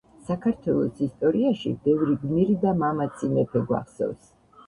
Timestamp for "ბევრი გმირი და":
1.83-2.73